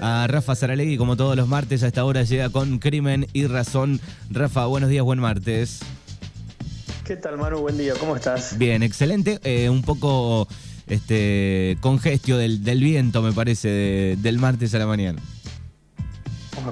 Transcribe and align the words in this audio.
a 0.00 0.26
Rafa 0.26 0.54
Saralegui, 0.54 0.96
como 0.96 1.16
todos 1.16 1.36
los 1.36 1.46
martes 1.46 1.82
a 1.82 1.86
esta 1.86 2.04
hora 2.04 2.22
llega 2.22 2.50
con 2.50 2.78
Crimen 2.78 3.26
y 3.32 3.46
Razón. 3.46 4.00
Rafa, 4.30 4.66
buenos 4.66 4.90
días, 4.90 5.04
buen 5.04 5.20
martes. 5.20 5.80
¿Qué 7.04 7.16
tal, 7.16 7.38
Manu? 7.38 7.58
Buen 7.58 7.76
día, 7.76 7.94
¿cómo 7.98 8.16
estás? 8.16 8.56
Bien, 8.56 8.82
excelente. 8.82 9.40
Eh, 9.42 9.68
un 9.68 9.82
poco 9.82 10.48
este 10.86 11.76
congestio 11.80 12.36
del, 12.38 12.64
del 12.64 12.82
viento, 12.82 13.22
me 13.22 13.32
parece, 13.32 14.16
del 14.18 14.38
martes 14.38 14.74
a 14.74 14.78
la 14.78 14.86
mañana. 14.86 15.20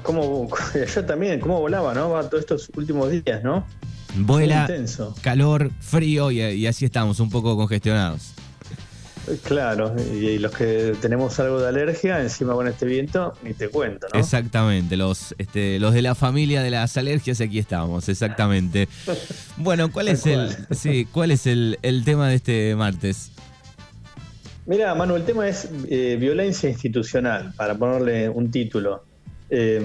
¿Cómo, 0.03 0.49
yo 0.95 1.05
también, 1.05 1.41
cómo 1.41 1.61
volaba, 1.61 1.95
¿no? 1.95 2.11
Va 2.11 2.29
todos 2.29 2.41
estos 2.41 2.71
últimos 2.77 3.11
días, 3.11 3.43
¿no? 3.43 3.65
Vuela, 4.17 4.69
calor, 5.21 5.71
frío 5.81 6.31
y, 6.31 6.67
así 6.67 6.85
estamos, 6.85 7.21
un 7.21 7.31
poco 7.31 7.57
congestionados. 7.57 8.33
Claro, 9.45 9.95
y, 10.13 10.39
los 10.39 10.53
que 10.53 10.95
tenemos 11.01 11.39
algo 11.41 11.61
de 11.61 11.69
alergia, 11.69 12.21
encima 12.21 12.55
con 12.55 12.69
este 12.69 12.87
viento, 12.87 13.35
ni 13.43 13.55
te 13.55 13.69
cuento, 13.69 14.07
¿no? 14.13 14.19
Exactamente, 14.19 14.97
los, 14.97 15.35
este, 15.39 15.79
los 15.79 15.95
de 15.95 16.03
la 16.03 16.15
familia 16.15 16.63
de 16.63 16.71
las 16.71 16.97
alergias, 16.97 17.41
aquí 17.41 17.59
estamos, 17.59 18.09
exactamente. 18.09 18.89
bueno, 19.57 19.91
¿cuál 19.91 20.09
es 20.09 20.27
el, 20.27 20.51
sí, 20.71 21.07
cuál 21.11 21.31
es 21.31 21.47
el, 21.47 21.79
tema 22.05 22.29
de 22.29 22.37
este 22.37 22.77
martes? 22.77 23.33
Mira, 24.67 24.95
Manu, 24.95 25.17
el 25.17 25.25
tema 25.25 25.49
es 25.49 25.69
eh, 25.89 26.17
violencia 26.21 26.69
institucional, 26.69 27.53
para 27.57 27.75
ponerle 27.75 28.29
un 28.29 28.51
título. 28.51 29.05
Eh, 29.51 29.81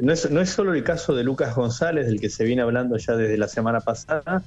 no, 0.00 0.12
es, 0.12 0.30
no 0.30 0.40
es 0.40 0.50
solo 0.50 0.74
el 0.74 0.84
caso 0.84 1.14
de 1.14 1.24
Lucas 1.24 1.54
González, 1.54 2.06
del 2.06 2.20
que 2.20 2.28
se 2.28 2.44
viene 2.44 2.62
hablando 2.62 2.96
ya 2.96 3.16
desde 3.16 3.38
la 3.38 3.48
semana 3.48 3.80
pasada, 3.80 4.42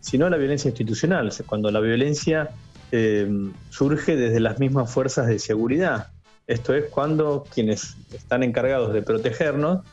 sino 0.00 0.28
la 0.28 0.36
violencia 0.36 0.68
institucional, 0.68 1.32
cuando 1.46 1.70
la 1.70 1.80
violencia 1.80 2.50
eh, 2.92 3.28
surge 3.70 4.16
desde 4.16 4.40
las 4.40 4.58
mismas 4.58 4.92
fuerzas 4.92 5.26
de 5.26 5.38
seguridad. 5.38 6.08
Esto 6.46 6.74
es 6.74 6.84
cuando 6.90 7.44
quienes 7.52 7.96
están 8.12 8.42
encargados 8.42 8.92
de 8.92 9.02
protegernos 9.02 9.84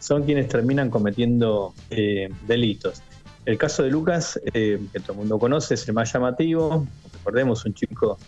son 0.00 0.24
quienes 0.24 0.48
terminan 0.48 0.90
cometiendo 0.90 1.74
eh, 1.90 2.30
delitos. 2.46 3.02
El 3.44 3.58
caso 3.58 3.82
de 3.82 3.90
Lucas, 3.90 4.40
que 4.54 4.78
todo 5.00 5.12
el 5.12 5.18
mundo 5.18 5.38
conoce, 5.38 5.74
es 5.74 5.86
el 5.86 5.92
más 5.92 6.10
llamativo. 6.10 6.86
Recordemos, 7.12 7.66
un 7.66 7.74
chico 7.74 8.18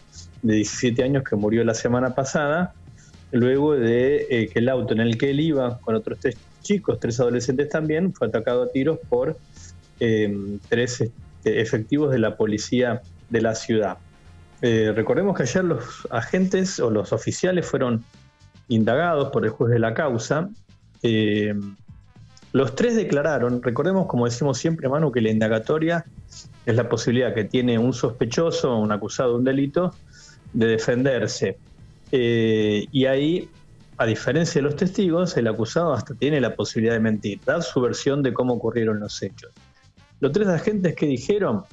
de 0.43 0.57
17 0.57 1.03
años 1.03 1.25
que 1.25 1.37
murió 1.37 1.65
la 1.65 1.73
semana 1.73 2.15
pasada 2.15 2.75
luego 3.33 3.75
de 3.75 4.27
eh, 4.31 4.49
que 4.49 4.59
el 4.59 4.69
auto 4.69 4.95
en 4.95 5.01
el 5.01 5.19
que 5.19 5.31
él 5.31 5.41
iba 5.41 5.79
con 5.79 5.95
otros 5.95 6.19
tres 6.21 6.37
chicos, 6.63 6.99
tres 7.01 7.21
adolescentes 7.21 7.69
también, 7.69 8.13
fue 8.13 8.29
atacado 8.29 8.65
a 8.65 8.73
tiros 8.73 8.99
por 9.09 9.37
eh, 10.01 10.59
tres 10.69 11.01
este, 11.01 11.61
efectivos 11.61 12.11
de 12.11 12.19
la 12.19 12.37
policía 12.37 13.03
de 13.31 13.41
la 13.41 13.55
ciudad. 13.55 13.99
Eh, 14.63 14.93
recordemos 14.95 15.37
que 15.37 15.43
ayer 15.43 15.65
los 15.65 16.07
agentes 16.11 16.81
o 16.81 16.91
los 16.91 17.13
oficiales 17.13 17.67
fueron 17.67 18.05
indagados 18.69 19.31
por 19.31 19.45
el 19.45 19.51
juez 19.51 19.73
de 19.73 19.79
la 19.79 19.95
causa. 19.95 20.49
los 22.53 22.75
tres 22.75 22.97
declararon, 22.97 23.63
recordemos 23.63 24.07
como 24.07 24.25
decimos 24.25 24.59
siempre, 24.59 24.89
Manu, 24.89 25.13
que 25.13 25.21
la 25.21 25.31
indagatoria 25.31 26.05
es 26.65 26.75
la 26.75 26.89
posibilidad 26.89 27.35
que 27.35 27.45
tiene 27.45 27.79
un 27.79 27.93
sospechoso, 27.93 28.77
un 28.77 28.91
acusado 28.91 29.33
de 29.33 29.37
un 29.37 29.45
delito, 29.45 29.95
de 30.53 30.67
defenderse 30.67 31.59
eh, 32.13 32.87
y 32.93 33.07
ahí, 33.07 33.49
a 33.99 34.07
diferencia 34.07 34.61
de 34.61 34.63
los 34.63 34.77
testigos, 34.77 35.37
el 35.37 35.49
acusado 35.49 35.93
hasta 35.93 36.15
tiene 36.15 36.41
la 36.41 36.55
posibilidad 36.55 36.95
de 36.95 37.01
mentir, 37.01 37.41
dar 37.45 37.63
su 37.63 37.81
versión 37.81 38.23
de 38.23 38.33
cómo 38.33 38.55
ocurrieron 38.55 39.01
los 39.01 39.23
hechos. 39.23 39.53
Los 40.21 40.33
tres 40.33 40.49
agentes 40.49 40.95
que 40.95 41.07
dijeron, 41.07 41.65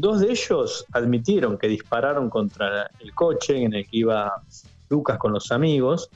dos 0.00 0.20
de 0.20 0.30
ellos 0.30 0.84
admitieron 0.92 1.58
que 1.58 1.68
dispararon 1.68 2.28
contra 2.30 2.90
el 3.00 3.14
coche 3.14 3.62
en 3.62 3.74
el 3.74 3.84
que 3.86 3.98
iba 3.98 4.42
Lucas 4.88 5.18
con 5.18 5.32
los 5.32 5.50
amigos. 5.52 6.10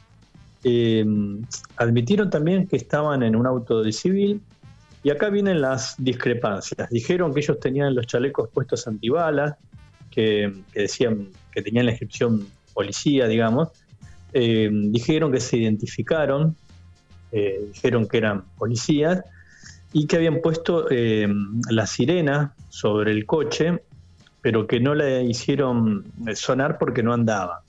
Eh, 0.65 1.05
admitieron 1.77 2.31
también 2.31 2.67
que 2.67 2.77
estaban 2.77 3.23
en 3.23 3.37
un 3.37 3.47
auto 3.47 3.83
de 3.83 3.93
civil. 3.93 4.41
Y 5.05 5.11
acá 5.11 5.31
vienen 5.31 5.61
las 5.61 5.95
discrepancias. 5.99 6.91
Dijeron 6.91 7.33
que 7.33 7.41
ellos 7.41 7.61
tenían 7.61 7.95
los 7.95 8.07
chalecos 8.07 8.49
puestos 8.53 8.87
antibalas, 8.89 9.55
que, 10.11 10.53
que 10.73 10.81
decían 10.81 11.29
que 11.53 11.63
tenían 11.63 11.87
la 11.87 11.93
inscripción 11.93 12.49
policía, 12.75 13.27
digamos, 13.27 13.69
eh, 14.33 14.69
dijeron 14.73 15.33
que 15.33 15.41
se 15.41 15.57
identificaron, 15.57 16.55
eh, 17.33 17.71
dijeron 17.73 18.07
que 18.07 18.19
eran 18.19 18.45
policías 18.57 19.25
y 19.93 20.07
que 20.07 20.17
habían 20.17 20.41
puesto 20.41 20.87
eh, 20.91 21.29
la 21.71 21.87
sirena 21.87 22.55
sobre 22.69 23.13
el 23.13 23.27
coche, 23.27 23.83
pero 24.43 24.67
que 24.67 24.81
no 24.81 24.95
la 24.95 25.21
hicieron 25.21 26.05
sonar 26.35 26.79
porque 26.79 27.03
no 27.03 27.13
andaba. 27.13 27.63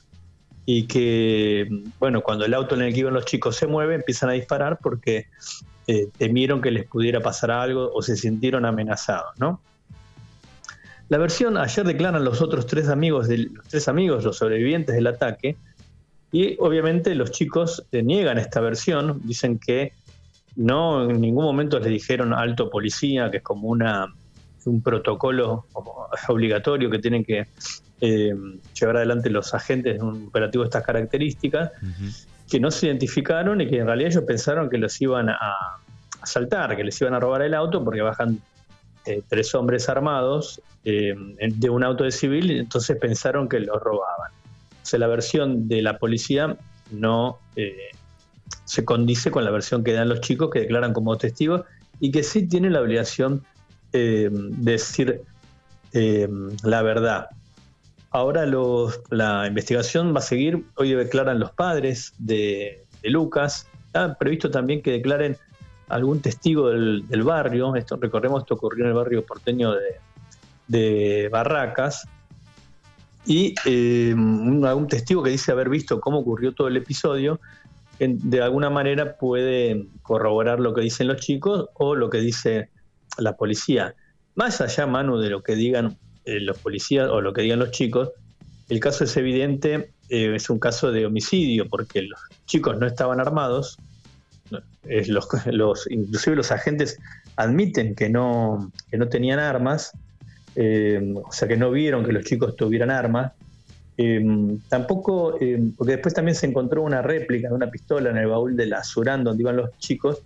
Y 0.66 0.86
que, 0.86 1.68
bueno, 2.00 2.22
cuando 2.22 2.46
el 2.46 2.54
auto 2.54 2.76
en 2.76 2.84
el 2.84 2.94
que 2.94 3.00
iban 3.00 3.14
los 3.14 3.26
chicos 3.26 3.56
se 3.56 3.66
mueve, 3.66 3.96
empiezan 3.96 4.30
a 4.30 4.34
disparar 4.34 4.78
porque 4.82 5.28
temieron 6.20 6.62
que 6.62 6.70
les 6.70 6.86
pudiera 6.86 7.20
pasar 7.20 7.50
algo 7.50 7.92
o 7.92 8.04
se 8.04 8.16
sintieron 8.16 8.64
amenazados, 8.64 9.32
¿no? 9.40 9.60
La 11.10 11.18
versión, 11.18 11.58
ayer 11.58 11.84
declaran 11.86 12.24
los 12.24 12.40
otros 12.40 12.68
tres 12.68 12.88
amigos, 12.88 13.28
los 13.28 13.68
tres 13.68 13.88
amigos, 13.88 14.24
los 14.24 14.38
sobrevivientes 14.38 14.94
del 14.94 15.08
ataque, 15.08 15.58
y 16.32 16.56
obviamente 16.60 17.16
los 17.16 17.32
chicos 17.32 17.84
eh, 17.92 18.04
niegan 18.04 18.38
esta 18.38 18.62
versión, 18.62 19.20
dicen 19.24 19.58
que 19.58 19.94
no 20.60 21.10
en 21.10 21.22
ningún 21.22 21.46
momento 21.46 21.80
les 21.80 21.88
dijeron 21.88 22.34
alto 22.34 22.70
policía, 22.70 23.32
que 23.32 23.38
es 23.38 23.44
como 23.44 23.70
una, 23.70 24.14
un 24.66 24.82
protocolo 24.82 25.66
obligatorio 26.28 26.90
que 26.90 27.00
tienen 27.00 27.24
que 27.24 27.48
eh, 28.02 28.36
llevar 28.78 28.98
adelante 28.98 29.30
los 29.30 29.54
agentes 29.54 29.98
de 29.98 30.04
un 30.04 30.28
operativo 30.28 30.66
de 30.66 30.68
estas 30.68 30.86
características, 30.86 31.72
que 32.50 32.60
no 32.60 32.72
se 32.72 32.88
identificaron 32.88 33.62
y 33.62 33.70
que 33.70 33.78
en 33.78 33.86
realidad 33.86 34.12
ellos 34.12 34.24
pensaron 34.26 34.70
que 34.70 34.78
los 34.78 35.00
iban 35.02 35.30
a 35.30 35.56
asaltar, 36.22 36.76
que 36.76 36.84
les 36.84 37.00
iban 37.00 37.14
a 37.14 37.22
robar 37.22 37.42
el 37.42 37.54
auto 37.54 37.84
porque 37.86 38.02
bajan 38.02 38.42
eh, 39.06 39.22
tres 39.30 39.56
hombres 39.56 39.88
armados 39.88 40.62
eh, 40.84 41.16
de 41.38 41.70
un 41.70 41.86
auto 41.86 42.04
de 42.04 42.12
civil, 42.12 42.52
entonces 42.52 42.98
pensaron 43.00 43.48
que 43.48 43.62
los 43.62 43.82
robaban. 43.82 44.32
O 44.84 44.86
sea, 44.86 45.00
la 45.00 45.08
versión 45.08 45.70
de 45.70 45.82
la 45.82 46.00
policía 46.00 46.58
no 46.92 47.38
se 48.66 48.86
condice 48.86 49.32
con 49.32 49.46
la 49.46 49.52
versión 49.52 49.84
que 49.84 49.94
dan 49.94 50.10
los 50.10 50.22
chicos 50.22 50.50
que 50.52 50.60
declaran 50.62 50.94
como 50.94 51.18
testigos 51.18 51.64
y 52.00 52.12
que 52.12 52.24
sí 52.24 52.48
tienen 52.48 52.74
la 52.74 52.82
obligación 52.82 53.44
de 53.92 54.30
decir 54.58 55.24
la 55.92 56.82
verdad. 56.84 57.30
Ahora 58.12 58.46
la 59.12 59.48
investigación 59.48 60.16
va 60.16 60.20
a 60.20 60.24
seguir, 60.24 60.66
hoy 60.76 60.94
declaran 60.94 61.40
los 61.40 61.52
padres 61.52 62.14
de, 62.18 62.84
Lucas, 63.04 63.68
está 63.86 64.18
previsto 64.18 64.50
también 64.50 64.82
que 64.82 64.92
declaren 64.92 65.38
algún 65.90 66.20
testigo 66.20 66.70
del, 66.70 67.24
barrio, 67.24 67.76
esto 67.76 67.98
recordemos, 67.98 68.42
esto 68.42 68.56
ocurrió 68.56 68.86
en 68.86 68.90
el 68.90 68.96
barrio 68.96 69.24
porteño 69.26 69.74
de, 70.68 71.30
Barracas, 71.32 72.08
y 73.26 73.54
eh, 73.66 74.16
algún 74.64 74.88
testigo 74.88 75.22
que 75.22 75.30
dice 75.30 75.52
haber 75.52 75.70
visto 75.70 76.00
cómo 76.00 76.20
ocurrió 76.20 76.54
todo 76.54 76.68
el 76.68 76.78
episodio, 76.78 77.40
de 78.00 78.42
alguna 78.42 78.70
manera 78.70 79.18
puede 79.18 79.88
corroborar 80.02 80.60
lo 80.60 80.74
que 80.74 80.82
dicen 80.82 81.08
los 81.08 81.18
chicos 81.18 81.70
o 81.74 81.96
lo 81.96 82.10
que 82.10 82.20
dice 82.20 82.70
la 83.18 83.36
policía. 83.36 83.96
Más 84.36 84.62
allá, 84.62 84.88
Manu, 84.88 85.18
de 85.18 85.30
lo 85.30 85.44
que 85.44 85.56
digan 85.56 85.98
eh, 86.26 86.40
los 86.40 86.58
policías 86.58 87.10
o 87.10 87.22
lo 87.22 87.34
que 87.34 87.42
digan 87.42 87.60
los 87.60 87.72
chicos, 87.72 88.12
el 88.70 88.80
caso 88.80 89.04
es 89.04 89.18
evidente, 89.18 89.92
eh, 90.10 90.34
es 90.36 90.50
un 90.50 90.60
caso 90.60 90.92
de 90.92 91.06
homicidio, 91.06 91.68
porque 91.68 92.04
los 92.04 92.20
chicos 92.46 92.78
no 92.78 92.86
estaban 92.86 93.20
armados, 93.20 93.78
los, 94.84 95.28
los, 95.46 95.92
inclusive 95.92 96.36
los 96.36 96.52
agentes 96.52 96.98
admiten 97.36 97.96
que 97.96 98.10
no, 98.10 98.72
que 98.90 98.98
no 98.98 99.08
tenían 99.08 99.40
armas, 99.40 99.92
eh, 100.56 101.14
o 101.16 101.32
sea 101.32 101.48
que 101.48 101.58
no 101.58 101.72
vieron 101.72 102.04
que 102.06 102.12
los 102.12 102.26
chicos 102.26 102.56
tuvieran 102.56 102.92
armas. 102.92 103.34
Eh, 104.02 104.58
tampoco, 104.70 105.36
eh, 105.42 105.60
porque 105.76 105.92
después 105.92 106.14
también 106.14 106.34
se 106.34 106.46
encontró 106.46 106.84
una 106.84 107.02
réplica 107.02 107.50
de 107.50 107.54
una 107.54 107.70
pistola 107.70 108.10
en 108.12 108.18
el 108.18 108.28
baúl 108.28 108.56
de 108.56 108.66
la 108.66 108.82
Surán 108.82 109.26
donde 109.26 109.44
iban 109.44 109.58
los 109.58 109.78
chicos, 109.78 110.22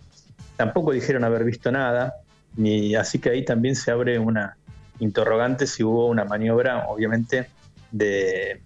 tampoco 0.56 0.92
dijeron 0.92 1.24
haber 1.24 1.44
visto 1.44 1.72
nada, 1.72 2.14
y 2.56 2.94
así 2.94 3.18
que 3.18 3.32
ahí 3.32 3.44
también 3.44 3.76
se 3.76 3.90
abre 3.90 4.20
una 4.20 4.58
interrogante 5.00 5.66
si 5.66 5.84
hubo 5.84 6.06
una 6.06 6.24
maniobra, 6.24 6.86
obviamente, 6.88 7.48
de, 7.92 8.62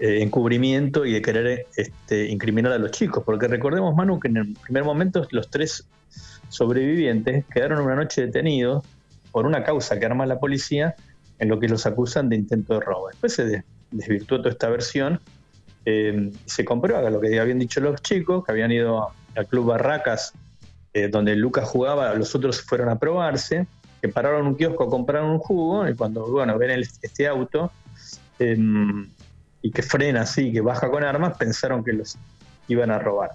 eh, 0.00 0.22
encubrimiento 0.22 1.06
y 1.06 1.12
de 1.12 1.22
querer 1.22 1.66
este, 1.76 2.26
incriminar 2.26 2.72
a 2.72 2.78
los 2.78 2.90
chicos. 2.90 3.22
Porque 3.24 3.46
recordemos, 3.46 3.94
Manu, 3.94 4.18
que 4.18 4.26
en 4.26 4.36
el 4.38 4.56
primer 4.64 4.82
momento 4.82 5.28
los 5.30 5.48
tres 5.48 5.86
sobrevivientes 6.48 7.44
quedaron 7.54 7.78
una 7.78 7.94
noche 7.94 8.26
detenidos 8.26 8.84
por 9.30 9.46
una 9.46 9.62
causa 9.62 10.00
que 10.00 10.06
arma 10.06 10.26
la 10.26 10.40
policía 10.40 10.96
en 11.38 11.48
lo 11.48 11.60
que 11.60 11.68
los 11.68 11.86
acusan 11.86 12.28
de 12.28 12.34
intento 12.34 12.74
de 12.74 12.80
robo. 12.80 13.10
Después 13.10 13.32
se 13.32 13.62
desvirtuó 13.90 14.38
toda 14.38 14.50
esta 14.50 14.68
versión 14.68 15.20
eh, 15.84 16.30
se 16.44 16.64
comprueba 16.64 17.08
lo 17.08 17.20
que 17.20 17.38
habían 17.40 17.58
dicho 17.58 17.80
los 17.80 18.00
chicos, 18.02 18.44
que 18.44 18.52
habían 18.52 18.70
ido 18.70 19.08
al 19.34 19.46
Club 19.46 19.66
Barracas, 19.66 20.32
eh, 20.92 21.08
donde 21.08 21.34
Lucas 21.36 21.68
jugaba, 21.68 22.12
los 22.14 22.34
otros 22.34 22.60
fueron 22.60 22.88
a 22.88 22.98
probarse, 22.98 23.66
que 24.00 24.08
pararon 24.08 24.46
un 24.46 24.56
kiosco 24.56 24.84
a 24.84 24.90
comprar 24.90 25.24
un 25.24 25.38
jugo 25.38 25.88
y 25.88 25.94
cuando 25.94 26.26
bueno, 26.26 26.58
ven 26.58 26.70
este 27.02 27.26
auto, 27.26 27.70
em, 28.38 29.08
y 29.62 29.70
que 29.70 29.82
frena 29.82 30.22
así, 30.22 30.52
que 30.52 30.60
baja 30.60 30.90
con 30.90 31.04
armas, 31.04 31.36
pensaron 31.36 31.84
que 31.84 31.92
los, 31.92 32.16
iban 32.68 32.90
a 32.90 32.98
robar. 32.98 33.32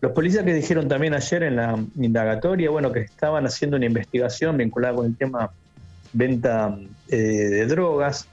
Los 0.00 0.12
policías 0.12 0.44
que 0.44 0.54
dijeron 0.54 0.88
también 0.88 1.14
ayer 1.14 1.42
en 1.44 1.56
la 1.56 1.78
indagatoria, 1.96 2.70
bueno, 2.70 2.92
que 2.92 3.00
estaban 3.00 3.46
haciendo 3.46 3.76
una 3.76 3.86
investigación 3.86 4.56
vinculada 4.56 4.94
con 4.96 5.06
el 5.06 5.16
tema 5.16 5.50
venta 6.12 6.76
eh, 7.08 7.16
de 7.16 7.66
drogas, 7.66 8.28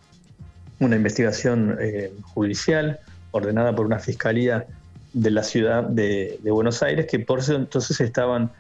una 0.82 0.96
investigación 0.96 1.78
eh, 1.80 2.12
judicial 2.34 3.00
ordenada 3.32 3.74
por 3.74 3.86
una 3.86 4.00
fiscalía 4.00 4.66
de 5.14 5.32
la 5.32 5.44
ciudad 5.44 5.84
de, 5.84 6.40
Buenos 6.44 6.84
Aires, 6.84 7.06
que 7.10 7.20
por 7.20 7.40
eso 7.40 7.56
entonces 7.56 8.00
estaban 8.02 8.52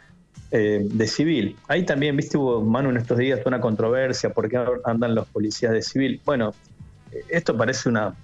eh, 0.52 0.82
de 0.84 1.08
civil. 1.08 1.58
Ahí 1.68 1.86
también, 1.86 2.16
viste, 2.16 2.38
hubo, 2.38 2.62
Manu, 2.62 2.90
en 2.90 2.98
estos 2.98 3.18
días 3.18 3.42
una 3.46 3.60
controversia, 3.60 4.30
¿por 4.30 4.50
qué 4.50 4.64
andan 4.86 5.16
los 5.16 5.28
policías 5.28 5.74
de 5.74 5.82
civil? 5.82 6.22
Bueno, 6.24 6.54
esto 7.30 7.58
parece 7.58 7.90
una, 7.90 8.16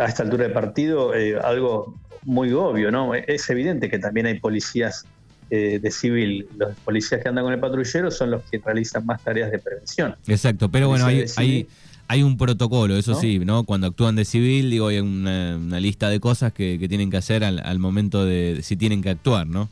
a 0.00 0.04
esta 0.04 0.22
altura 0.22 0.44
de 0.44 0.50
partido, 0.50 1.12
algo 1.42 1.96
muy 2.24 2.52
obvio, 2.52 2.90
¿no? 2.90 3.14
Es 3.14 3.48
evidente 3.50 3.88
que 3.88 3.98
también 3.98 4.26
hay 4.26 4.38
policías 4.38 5.06
eh, 5.50 5.78
de 5.80 5.90
civil. 5.90 6.46
Los 6.58 6.76
policías 6.80 7.22
que 7.22 7.28
andan 7.30 7.42
con 7.42 7.54
el 7.54 7.58
patrullero 7.58 8.10
son 8.10 8.32
los 8.32 8.42
que 8.50 8.58
realizan 8.58 9.06
más 9.06 9.22
tareas 9.24 9.50
de 9.50 9.58
prevención. 9.58 10.14
Exacto, 10.26 10.70
pero 10.70 10.88
bueno, 10.88 11.06
hay, 11.06 11.66
hay, 12.08 12.22
un 12.22 12.36
protocolo, 12.36 12.96
eso 12.96 13.14
sí, 13.14 13.38
¿no? 13.38 13.64
Cuando 13.64 13.86
actúan 13.86 14.16
de 14.16 14.24
civil, 14.24 14.70
digo, 14.70 14.88
hay 14.88 15.00
una, 15.00 15.80
lista 15.80 16.08
de 16.08 16.20
cosas 16.20 16.52
que, 16.52 16.84
tienen 16.88 17.10
que 17.10 17.16
hacer 17.16 17.44
al, 17.44 17.78
momento 17.78 18.24
de 18.24 18.60
si 18.62 18.76
tienen 18.76 19.02
que 19.02 19.10
actuar, 19.10 19.46
¿no? 19.46 19.68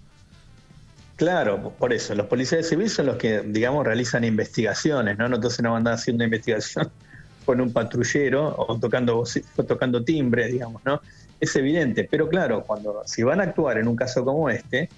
Claro, 1.16 1.72
por 1.78 1.92
eso, 1.92 2.14
los 2.14 2.26
policías 2.26 2.62
de 2.62 2.68
civil 2.68 2.90
son 2.90 3.06
los 3.06 3.16
que, 3.16 3.40
digamos, 3.40 3.86
realizan 3.86 4.22
investigaciones, 4.22 5.16
¿no? 5.16 5.26
Entonces 5.26 5.62
no 5.62 5.74
andan 5.74 5.94
haciendo 5.94 6.24
investigación 6.24 6.90
con 7.46 7.60
un 7.60 7.72
patrullero 7.72 8.54
o 8.56 8.78
tocando, 8.78 9.18
o 9.20 9.64
tocando 9.64 10.04
timbre, 10.04 10.48
digamos, 10.48 10.82
¿no? 10.84 11.00
es 11.40 11.54
evidente, 11.56 12.08
pero 12.10 12.28
claro, 12.28 12.62
cuando 12.62 13.02
si 13.04 13.22
van 13.22 13.40
a 13.40 13.44
actuar 13.44 13.78
en 13.78 13.88
un 13.88 13.96
caso 13.96 14.24
como 14.24 14.48
este, 14.48 14.88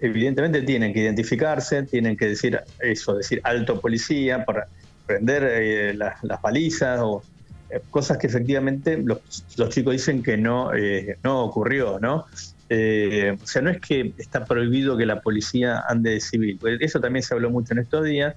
evidentemente 0.00 0.62
tienen 0.62 0.92
que 0.92 1.00
identificarse, 1.00 1.82
tienen 1.84 2.16
que 2.16 2.28
decir 2.28 2.58
eso, 2.80 3.14
decir 3.14 3.40
alto 3.44 3.80
policía 3.80 4.44
para 4.44 4.68
prender 5.06 5.44
eh, 5.44 5.94
las 5.94 6.42
balizas 6.42 7.00
o 7.00 7.22
eh, 7.70 7.80
cosas 7.90 8.18
que 8.18 8.26
efectivamente 8.26 8.96
los, 8.96 9.20
chicos 9.68 9.92
dicen 9.92 10.22
que 10.22 10.36
no, 10.36 10.74
eh, 10.74 11.18
no 11.22 11.44
ocurrió, 11.44 11.98
¿no? 12.00 12.26
o 12.72 13.46
sea, 13.46 13.60
no 13.60 13.68
es 13.68 13.80
que 13.82 14.14
está 14.16 14.46
prohibido 14.46 14.96
que 14.96 15.04
la 15.04 15.20
policía 15.20 15.84
ande 15.86 16.12
de 16.12 16.20
civil, 16.20 16.56
pues 16.58 16.78
eso 16.80 17.00
también 17.00 17.22
se 17.22 17.34
habló 17.34 17.50
mucho 17.50 17.74
en 17.74 17.80
estos 17.80 18.06
días, 18.06 18.34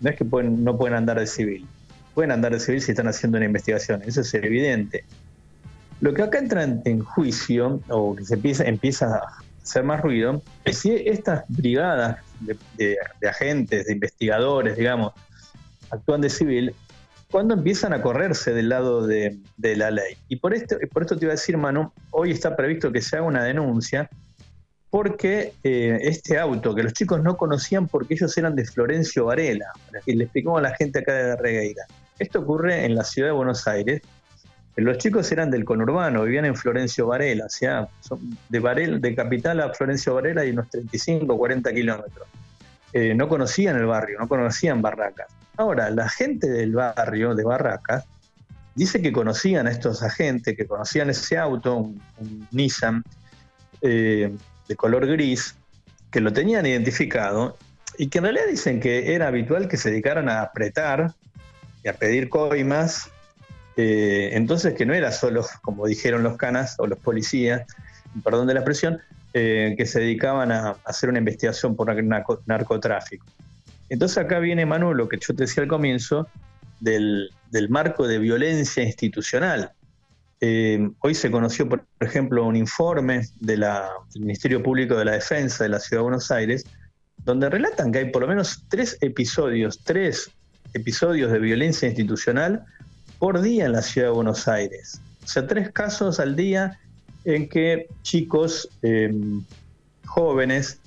no 0.00 0.10
es 0.10 0.16
que 0.16 0.26
pueden, 0.26 0.62
no 0.62 0.76
pueden 0.76 0.94
andar 0.94 1.18
de 1.18 1.26
civil, 1.26 1.66
pueden 2.12 2.32
andar 2.32 2.52
de 2.52 2.60
civil 2.60 2.82
si 2.82 2.90
están 2.90 3.08
haciendo 3.08 3.38
una 3.38 3.46
investigación, 3.46 4.02
eso 4.04 4.20
es 4.20 4.34
evidente. 4.34 5.04
Lo 6.02 6.12
que 6.12 6.20
acá 6.20 6.38
entra 6.38 6.64
en, 6.64 7.00
juicio, 7.00 7.80
o 7.88 8.16
que 8.16 8.24
se 8.24 8.34
empieza, 8.34 8.64
empieza 8.64 9.06
a 9.06 9.22
hacer 9.62 9.84
más 9.84 10.00
ruido, 10.00 10.42
es 10.64 10.78
si 10.78 10.90
estas 11.06 11.44
brigadas 11.48 12.18
de, 12.40 12.98
agentes, 13.28 13.86
de 13.86 13.92
investigadores, 13.92 14.76
digamos, 14.76 15.12
actúan 15.92 16.20
de 16.20 16.30
civil, 16.30 16.74
cuando 17.30 17.54
empiezan 17.54 17.92
a 17.92 18.02
correrse 18.02 18.52
del 18.52 18.68
lado 18.68 19.06
de, 19.06 19.38
la 19.58 19.90
ley. 19.90 20.16
Y 20.28 20.36
por 20.36 20.54
esto, 20.54 20.76
por 20.92 21.02
esto 21.02 21.16
te 21.16 21.24
iba 21.24 21.32
a 21.32 21.36
decir, 21.36 21.56
Manu, 21.56 21.92
hoy 22.10 22.32
está 22.32 22.56
previsto 22.56 22.92
que 22.92 23.00
se 23.00 23.16
haga 23.16 23.26
una 23.26 23.44
denuncia 23.44 24.10
porque 24.90 25.54
eh, 25.62 25.98
este 26.02 26.38
auto, 26.38 26.74
que 26.74 26.82
los 26.82 26.92
chicos 26.92 27.22
no 27.22 27.38
conocían 27.38 27.88
porque 27.88 28.14
ellos 28.14 28.36
eran 28.36 28.54
de 28.54 28.66
Florencio 28.66 29.24
Varela, 29.26 29.66
que 30.04 30.14
le 30.14 30.24
explicamos 30.24 30.58
a 30.58 30.62
la 30.62 30.74
gente 30.76 30.98
acá 30.98 31.14
de 31.14 31.36
Regueira. 31.36 31.84
Esto 32.18 32.40
ocurre 32.40 32.84
en 32.84 32.94
la 32.94 33.04
ciudad 33.04 33.28
de 33.28 33.32
Buenos 33.32 33.66
Aires, 33.66 34.02
los 34.76 34.98
chicos 34.98 35.30
eran 35.32 35.50
del 35.50 35.64
conurbano, 35.64 36.24
vivían 36.24 36.46
en 36.46 36.56
Florencio 36.56 37.06
Varela, 37.06 37.46
o 37.46 37.50
sea, 37.50 37.88
de, 38.48 38.58
Varela, 38.58 38.98
de 38.98 39.14
capital 39.14 39.60
a 39.60 39.72
Florencio 39.72 40.14
Varela 40.14 40.42
hay 40.42 40.50
unos 40.50 40.68
35 40.70 41.32
o 41.32 41.38
40 41.38 41.72
kilómetros. 41.72 42.28
Eh, 42.92 43.14
no 43.14 43.28
conocían 43.28 43.76
el 43.76 43.86
barrio, 43.86 44.18
no 44.18 44.28
conocían 44.28 44.82
Barracas. 44.82 45.28
Ahora, 45.62 45.90
la 45.90 46.08
gente 46.08 46.50
del 46.50 46.72
barrio 46.72 47.36
de 47.36 47.44
Barracas 47.44 48.04
dice 48.74 49.00
que 49.00 49.12
conocían 49.12 49.68
a 49.68 49.70
estos 49.70 50.02
agentes, 50.02 50.56
que 50.56 50.66
conocían 50.66 51.08
ese 51.08 51.38
auto, 51.38 51.76
un, 51.76 52.48
Nissan 52.50 53.04
eh, 53.80 54.34
de 54.66 54.76
color 54.76 55.06
gris, 55.06 55.54
que 56.10 56.20
lo 56.20 56.32
tenían 56.32 56.66
identificado 56.66 57.56
y 57.96 58.08
que 58.08 58.18
en 58.18 58.24
realidad 58.24 58.46
dicen 58.50 58.80
que 58.80 59.14
era 59.14 59.28
habitual 59.28 59.68
que 59.68 59.76
se 59.76 59.90
dedicaran 59.90 60.28
a 60.28 60.42
apretar 60.42 61.12
y 61.84 61.88
a 61.88 61.92
pedir 61.92 62.28
coimas 62.28 63.08
eh, 63.76 64.30
entonces, 64.32 64.74
que 64.74 64.84
no 64.84 64.94
era 64.94 65.12
solo, 65.12 65.46
como 65.62 65.86
dijeron 65.86 66.24
los 66.24 66.36
canas 66.38 66.74
o 66.78 66.88
los 66.88 66.98
policías, 66.98 67.62
perdón 68.24 68.48
de 68.48 68.54
la 68.54 68.60
expresión, 68.60 69.00
eh, 69.32 69.74
que 69.78 69.86
se 69.86 70.00
dedicaban 70.00 70.50
a, 70.50 70.76
hacer 70.84 71.08
una 71.08 71.20
investigación 71.20 71.76
por 71.76 71.94
narcotráfico. 72.46 73.24
Entonces 73.92 74.16
acá 74.16 74.38
viene, 74.38 74.64
Manu, 74.64 74.94
lo 74.94 75.06
que 75.06 75.18
yo 75.20 75.34
te 75.34 75.42
decía 75.42 75.62
al 75.62 75.68
comienzo, 75.68 76.26
del, 76.80 77.28
marco 77.68 78.08
de 78.08 78.18
violencia 78.18 78.82
institucional. 78.82 79.72
Eh, 80.40 80.88
hoy 81.00 81.14
se 81.14 81.30
conoció, 81.30 81.68
por 81.68 81.84
ejemplo, 82.00 82.46
un 82.46 82.56
informe 82.56 83.28
del 83.38 83.66
Ministerio 84.14 84.62
Público 84.62 84.96
de 84.96 85.04
la 85.04 85.12
Defensa 85.12 85.64
de 85.64 85.68
la 85.68 85.78
Ciudad 85.78 86.00
de 86.00 86.04
Buenos 86.04 86.30
Aires, 86.30 86.64
donde 87.18 87.50
relatan 87.50 87.92
que 87.92 87.98
hay 87.98 88.10
por 88.10 88.22
lo 88.22 88.28
menos 88.28 88.64
tres 88.70 88.96
episodios, 89.02 89.78
tres 89.84 90.30
episodios 90.72 91.30
de 91.30 91.38
violencia 91.38 91.86
institucional 91.86 92.64
por 93.18 93.42
día 93.42 93.66
en 93.66 93.72
la 93.72 93.82
ciudad 93.82 94.08
de 94.08 94.14
Buenos 94.14 94.48
Aires. 94.48 95.02
O 95.22 95.26
sea, 95.26 95.46
tres 95.46 95.70
casos 95.70 96.18
al 96.18 96.34
día 96.34 96.80
en 97.26 97.46
que 97.46 97.88
chicos 98.00 98.70
em, 98.80 99.44
jóvenes, 100.06 100.80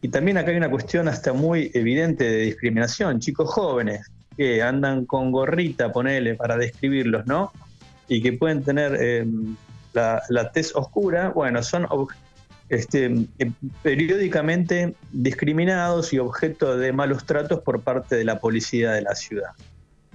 y 0.00 0.08
también 0.08 0.38
acá 0.38 0.50
hay 0.50 0.56
una 0.56 0.70
cuestión 0.70 1.08
hasta 1.08 1.32
muy 1.32 1.70
evidente 1.74 2.24
de 2.24 2.38
discriminación, 2.38 3.18
chicos 3.20 3.50
jóvenes 3.50 4.10
que 4.36 4.62
andan 4.62 5.04
con 5.04 5.32
gorrita, 5.32 5.90
ponele, 5.92 6.36
para 6.36 6.56
describirlos, 6.56 7.26
¿no? 7.26 7.52
Y 8.06 8.22
que 8.22 8.32
pueden 8.32 8.62
tener 8.62 8.94
em, 9.02 9.56
la, 9.92 10.22
la 10.28 10.52
tez 10.52 10.74
oscura, 10.76 11.30
bueno, 11.30 11.60
son 11.64 11.88
este, 12.68 13.06
em, 13.06 13.26
periódicamente 13.82 14.94
discriminados 15.12 16.12
y 16.12 16.20
objeto 16.20 16.76
de 16.76 16.92
malos 16.92 17.24
tratos 17.24 17.60
por 17.60 17.80
parte 17.80 18.14
de 18.14 18.24
la 18.24 18.38
policía 18.38 18.92
de 18.92 19.02
la 19.02 19.16
ciudad. 19.16 19.50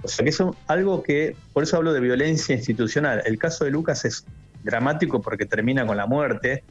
O 0.02 0.08
sea 0.08 0.22
que 0.22 0.30
es 0.30 0.42
algo 0.66 1.02
que, 1.02 1.36
por 1.52 1.62
eso 1.62 1.76
hablo 1.76 1.92
de 1.92 2.00
violencia 2.00 2.54
institucional. 2.54 3.22
El 3.26 3.38
caso 3.38 3.64
de 3.64 3.70
Lucas 3.70 4.04
es 4.06 4.24
dramático 4.62 5.20
porque 5.20 5.44
termina 5.44 5.86
con 5.86 5.96
la 5.96 6.06
muerte 6.06 6.62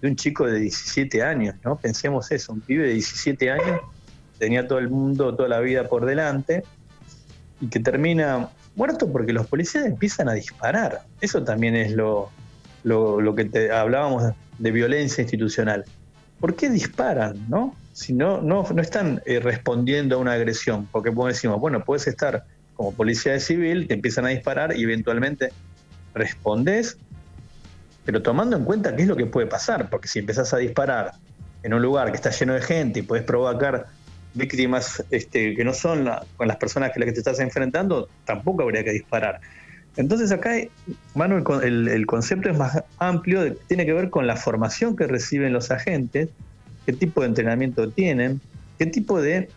de 0.00 0.08
un 0.08 0.16
chico 0.16 0.46
de 0.46 0.60
17 0.60 1.22
años, 1.22 1.54
¿no? 1.64 1.76
Pensemos 1.76 2.30
eso, 2.30 2.52
un 2.52 2.60
pibe 2.60 2.86
de 2.86 2.92
17 2.94 3.50
años, 3.50 3.80
tenía 4.38 4.66
todo 4.66 4.78
el 4.78 4.88
mundo, 4.88 5.34
toda 5.34 5.48
la 5.48 5.60
vida 5.60 5.88
por 5.88 6.06
delante, 6.06 6.62
y 7.60 7.68
que 7.68 7.80
termina 7.80 8.50
muerto 8.76 9.10
porque 9.10 9.32
los 9.32 9.46
policías 9.46 9.84
empiezan 9.84 10.28
a 10.28 10.34
disparar. 10.34 11.02
Eso 11.20 11.42
también 11.42 11.74
es 11.74 11.92
lo, 11.92 12.30
lo, 12.84 13.34
que 13.34 13.44
te, 13.44 13.72
hablábamos 13.72 14.32
de 14.58 14.70
violencia 14.70 15.22
institucional. 15.22 15.84
¿Por 16.38 16.54
qué 16.54 16.70
disparan, 16.70 17.44
no? 17.48 17.74
Si 17.92 18.12
no, 18.12 18.40
no, 18.40 18.64
no 18.72 18.80
están 18.80 19.20
eh, 19.26 19.40
respondiendo 19.40 20.14
a 20.14 20.18
una 20.18 20.34
agresión, 20.34 20.86
porque 20.92 21.08
como 21.10 21.26
decimos, 21.26 21.58
bueno, 21.58 21.84
puedes 21.84 22.06
estar 22.06 22.44
como 22.74 22.92
policía 22.92 23.32
de 23.32 23.40
civil, 23.40 23.88
te 23.88 23.94
empiezan 23.94 24.24
a 24.26 24.28
disparar 24.28 24.76
y 24.76 24.84
eventualmente 24.84 25.50
respondes, 26.14 26.96
pero 28.08 28.22
tomando 28.22 28.56
en 28.56 28.64
cuenta 28.64 28.96
qué 28.96 29.02
es 29.02 29.08
lo 29.08 29.16
que 29.16 29.26
puede 29.26 29.46
pasar, 29.46 29.90
porque 29.90 30.08
si 30.08 30.20
empezás 30.20 30.54
a 30.54 30.56
disparar 30.56 31.12
en 31.62 31.74
un 31.74 31.82
lugar 31.82 32.10
que 32.10 32.16
está 32.16 32.30
lleno 32.30 32.54
de 32.54 32.62
gente 32.62 33.00
y 33.00 33.02
puedes 33.02 33.22
provocar 33.22 33.84
víctimas 34.32 35.04
este, 35.10 35.54
que 35.54 35.62
no 35.62 35.74
son 35.74 36.08
con 36.38 36.48
las 36.48 36.56
personas 36.56 36.90
que 36.90 37.00
las 37.00 37.08
que 37.08 37.12
te 37.12 37.18
estás 37.18 37.38
enfrentando, 37.38 38.08
tampoco 38.24 38.62
habría 38.62 38.82
que 38.82 38.92
disparar. 38.92 39.42
Entonces 39.98 40.32
acá, 40.32 40.54
Manu, 41.14 41.44
el, 41.62 42.06
concepto 42.06 42.48
es 42.48 42.56
más 42.56 42.82
amplio, 42.96 43.54
tiene 43.66 43.84
que 43.84 43.92
ver 43.92 44.08
con 44.08 44.26
la 44.26 44.36
formación 44.36 44.96
que 44.96 45.06
reciben 45.06 45.52
los 45.52 45.70
agentes, 45.70 46.30
qué 46.86 46.94
tipo 46.94 47.20
de 47.20 47.26
entrenamiento 47.26 47.90
tienen, 47.90 48.40
qué 48.78 48.86
tipo 48.86 49.20
de 49.20 49.50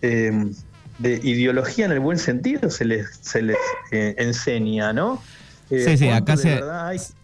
de 0.00 1.20
ideología 1.24 1.86
en 1.86 1.90
el 1.90 2.00
buen 2.00 2.18
sentido 2.18 2.70
se 2.70 2.84
les, 2.84 3.08
se 3.22 3.42
les 3.42 3.56
eh, 3.90 4.14
enseña, 4.18 4.92
¿no? 4.92 5.20
Eh, 5.70 5.84
sí, 5.86 5.98
sí, 5.98 6.08
acá, 6.08 6.36
se, 6.36 6.60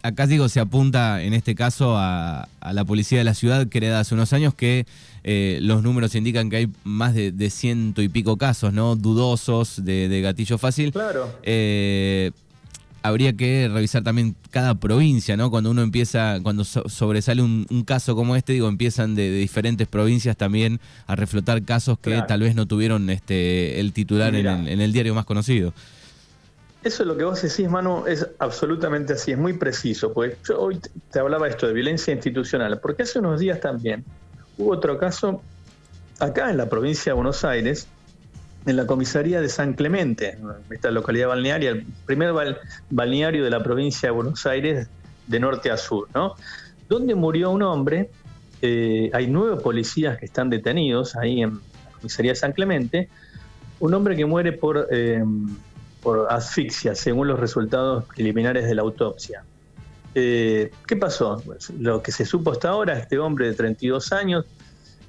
acá 0.03 0.27
digo, 0.27 0.49
se 0.49 0.59
apunta 0.59 1.23
en 1.23 1.33
este 1.33 1.55
caso 1.55 1.95
a, 1.97 2.47
la 2.71 2.85
policía 2.85 3.17
de 3.17 3.23
la 3.23 3.33
ciudad, 3.33 3.67
creada 3.67 4.01
hace 4.01 4.13
unos 4.13 4.33
años, 4.33 4.53
que 4.53 4.85
eh, 5.23 5.59
los 5.61 5.81
números 5.81 6.13
indican 6.15 6.49
que 6.49 6.57
hay 6.57 6.69
más 6.83 7.13
de, 7.15 7.49
ciento 7.49 8.01
y 8.01 8.09
pico 8.09 8.37
casos, 8.37 8.73
¿no? 8.73 8.95
Dudosos 8.95 9.83
de, 9.83 10.21
gatillo 10.21 10.57
fácil. 10.57 10.91
Claro 10.91 11.29
habría 13.05 13.33
que 13.33 13.69
revisar 13.71 14.03
también 14.03 14.35
cada 14.49 14.73
provincia, 14.73 15.37
¿no? 15.37 15.51
Cuando 15.51 15.69
uno 15.69 15.83
empieza, 15.83 16.39
cuando 16.41 16.63
sobresale 16.63 17.43
un, 17.43 17.83
caso 17.85 18.15
como 18.15 18.35
este, 18.35 18.53
digo, 18.53 18.67
empiezan 18.67 19.13
de, 19.13 19.31
diferentes 19.31 19.87
provincias 19.87 20.35
también 20.35 20.79
a 21.05 21.15
reflotar 21.15 21.61
casos 21.63 21.99
que 21.99 22.19
tal 22.27 22.41
vez 22.41 22.55
no 22.55 22.65
tuvieron 22.65 23.11
este 23.11 23.79
el 23.79 23.93
titular 23.93 24.33
en 24.33 24.81
el, 24.81 24.91
diario 24.91 25.13
más 25.13 25.25
conocido. 25.25 25.71
Eso 26.85 27.01
es 27.01 27.07
lo 27.07 27.17
que 27.17 27.23
vos 27.23 27.41
decís, 27.41 27.67
Manu, 27.67 28.05
es 28.05 28.27
absolutamente 28.37 29.13
así, 29.13 29.31
es 29.31 29.39
muy 29.39 29.53
preciso. 29.53 30.13
Pues 30.13 30.37
yo 30.47 30.61
hoy 30.61 30.79
te 31.09 31.17
hablaba 31.19 31.47
esto 31.47 31.65
de 31.65 31.73
violencia 31.73 32.13
institucional, 32.13 32.79
porque 32.79 33.01
hace 33.01 33.17
unos 33.17 33.39
días 33.39 33.59
también 33.59 34.05
hubo 34.59 34.73
otro 34.73 34.95
caso 34.99 35.41
acá 36.19 36.51
en 36.51 36.57
la 36.57 36.69
provincia 36.69 37.11
de 37.11 37.15
Buenos 37.15 37.43
Aires, 37.43 37.87
en 38.67 38.75
la 38.75 38.85
comisaría 38.85 39.41
de 39.41 39.49
San 39.49 39.73
Clemente, 39.73 40.37
esta 40.69 40.91
localidad 40.91 41.29
balnearia, 41.29 41.71
el 41.71 41.87
primer 42.05 42.31
balneario 42.91 43.43
de 43.43 43.49
la 43.49 43.63
provincia 43.63 44.09
de 44.09 44.11
Buenos 44.11 44.45
Aires 44.45 44.87
de 45.25 45.39
norte 45.39 45.71
a 45.71 45.77
sur, 45.77 46.07
¿no? 46.13 46.35
Donde 46.87 47.15
murió 47.15 47.49
un 47.49 47.63
hombre, 47.63 48.11
eh, 48.61 49.09
hay 49.11 49.25
nueve 49.25 49.59
policías 49.59 50.19
que 50.19 50.25
están 50.25 50.51
detenidos 50.51 51.15
ahí 51.15 51.41
en 51.41 51.55
la 51.55 51.91
comisaría 51.99 52.33
de 52.33 52.35
San 52.35 52.51
Clemente, 52.51 53.09
un 53.79 53.91
hombre 53.95 54.15
que 54.15 54.25
muere 54.27 54.51
por... 54.51 54.87
Eh, 54.91 55.23
por 56.05 56.31
asfixia, 56.31 56.93
según 56.93 57.29
los 57.29 57.39
resultados 57.39 58.03
preliminares 58.05 58.67
de 58.67 58.75
la 58.75 58.83
autopsia. 58.83 59.43
Eh, 60.13 60.69
¿Qué 60.85 60.95
pasó? 60.95 61.41
Lo 61.79 62.03
que 62.03 62.11
se 62.11 62.25
supo 62.25 62.51
hasta 62.51 62.69
ahora, 62.69 62.99
este 62.99 63.17
hombre 63.17 63.47
de 63.47 63.53
32 63.55 64.13
años, 64.13 64.45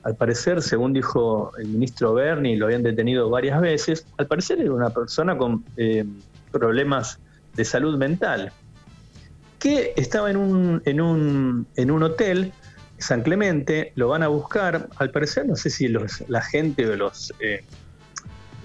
al 0.05 0.17
parecer, 0.17 0.62
según 0.62 0.95
dijo 0.95 1.53
el 1.59 1.69
ministro 1.69 2.15
Berni, 2.15 2.57
lo 2.57 2.65
habían 2.65 2.83
detenido 2.83 3.29
varias 3.29 3.61
veces, 3.61 4.07
al 4.17 4.26
parecer 4.26 4.59
era 4.59 4.73
una 4.73 4.88
persona 4.88 5.37
con 5.37 5.67
eh, 5.76 6.07
problemas 6.50 7.19
de 7.55 7.67
salud 7.67 7.99
mental, 7.99 8.50
que 9.59 9.93
estaba 9.97 10.31
en 10.31 10.38
un, 10.38 10.81
en 10.87 11.03
un, 11.03 11.67
en 11.76 11.91
un 11.91 12.05
hotel, 12.05 12.55
San 12.97 13.23
Clemente, 13.23 13.93
lo 13.97 14.09
van 14.09 14.23
a 14.23 14.29
buscar, 14.29 14.88
al 14.97 15.11
parecer, 15.11 15.47
no 15.47 15.57
sé 15.57 15.69
si 15.69 15.88
los, 15.88 16.26
la 16.26 16.41
gente 16.41 16.88
o 16.88 16.97
los... 16.97 17.35
Eh, 17.41 17.62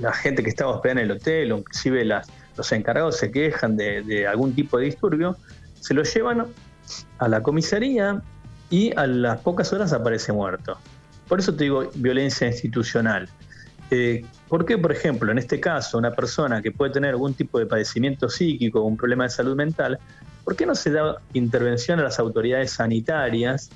la 0.01 0.13
gente 0.13 0.43
que 0.43 0.49
estaba 0.49 0.71
hospedada 0.71 1.01
en 1.01 1.09
el 1.09 1.17
hotel, 1.17 1.51
o 1.51 1.59
inclusive 1.59 2.03
las, 2.05 2.27
los 2.57 2.71
encargados 2.71 3.17
se 3.17 3.31
quejan 3.31 3.77
de, 3.77 4.27
algún 4.27 4.53
tipo 4.53 4.77
de 4.77 4.85
disturbio, 4.85 5.37
se 5.79 5.93
lo 5.93 6.03
llevan 6.03 6.47
a 7.19 7.27
la 7.27 7.41
comisaría 7.41 8.21
y 8.69 8.95
a 8.97 9.07
las 9.07 9.39
pocas 9.41 9.71
horas 9.73 9.93
aparece 9.93 10.33
muerto. 10.33 10.77
Por 11.27 11.39
eso 11.39 11.55
te 11.55 11.65
digo 11.65 11.89
violencia 11.95 12.47
institucional. 12.47 13.29
Eh, 13.89 14.25
¿Por 14.47 14.65
qué, 14.65 14.77
por 14.77 14.91
ejemplo, 14.91 15.31
en 15.31 15.37
este 15.37 15.59
caso, 15.59 15.97
una 15.97 16.11
persona 16.11 16.61
que 16.61 16.71
puede 16.71 16.91
tener 16.91 17.11
algún 17.11 17.33
tipo 17.33 17.59
de 17.59 17.65
padecimiento 17.65 18.29
psíquico 18.29 18.81
o 18.81 18.85
un 18.85 18.97
problema 18.97 19.25
de 19.25 19.29
salud 19.29 19.55
mental, 19.55 19.99
¿por 20.43 20.55
qué 20.55 20.65
no 20.65 20.75
se 20.75 20.91
da 20.91 21.17
intervención 21.33 21.99
a 21.99 22.03
las 22.03 22.19
autoridades 22.19 22.71
sanitarias? 22.71 23.69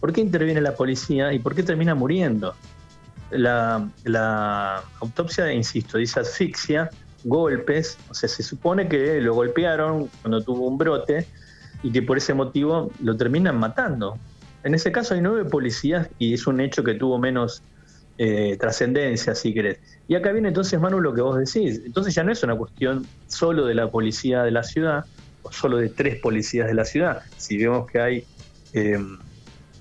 ¿Por 0.00 0.12
qué 0.12 0.20
interviene 0.20 0.60
la 0.60 0.74
policía 0.74 1.32
y 1.32 1.38
por 1.38 1.54
qué 1.54 1.62
termina 1.62 1.94
muriendo? 1.94 2.54
La, 3.32 4.82
autopsia, 5.00 5.52
insisto, 5.52 5.98
dice 5.98 6.20
asfixia, 6.20 6.90
golpes, 7.24 7.98
o 8.10 8.14
sea, 8.14 8.28
se 8.28 8.42
supone 8.42 8.88
que 8.88 9.20
lo 9.20 9.34
golpearon 9.34 10.08
cuando 10.20 10.42
tuvo 10.42 10.66
un 10.66 10.78
brote 10.78 11.26
y 11.82 11.90
que 11.90 12.02
por 12.02 12.18
ese 12.18 12.34
motivo 12.34 12.90
lo 13.00 13.16
terminan 13.16 13.58
matando. 13.58 14.18
En 14.64 14.74
ese 14.74 14.92
caso 14.92 15.14
hay 15.14 15.20
nueve 15.20 15.44
policías 15.44 16.08
y 16.18 16.34
es 16.34 16.46
un 16.46 16.60
hecho 16.60 16.84
que 16.84 16.94
tuvo 16.94 17.18
menos 17.18 17.62
eh, 18.18 18.56
trascendencia, 18.60 19.34
si 19.34 19.52
querés. 19.52 19.78
Y 20.06 20.14
acá 20.14 20.32
viene 20.32 20.48
entonces, 20.48 20.80
Manu, 20.80 21.00
lo 21.00 21.14
que 21.14 21.20
vos 21.20 21.38
decís. 21.38 21.82
Entonces 21.84 22.14
ya 22.14 22.22
no 22.22 22.30
es 22.30 22.42
una 22.42 22.54
cuestión 22.54 23.06
solo 23.26 23.66
de 23.66 23.74
la 23.74 23.90
policía 23.90 24.42
de 24.42 24.50
la 24.50 24.62
ciudad, 24.62 25.04
o 25.42 25.50
solo 25.50 25.78
de 25.78 25.88
tres 25.88 26.20
policías 26.20 26.68
de 26.68 26.74
la 26.74 26.84
ciudad. 26.84 27.22
Si 27.36 27.56
vemos 27.56 27.90
que 27.90 28.00
hay 28.00 28.24
eh, 28.74 28.98